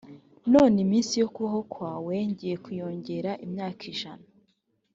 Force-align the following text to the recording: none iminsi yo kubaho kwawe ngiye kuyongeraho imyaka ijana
none 0.53 0.75
iminsi 0.85 1.13
yo 1.21 1.27
kubaho 1.33 1.61
kwawe 1.73 2.15
ngiye 2.31 2.55
kuyongeraho 2.63 3.39
imyaka 3.47 3.81
ijana 3.93 4.27